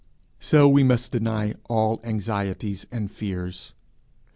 [0.39, 3.75] So must we deny all anxieties and fears.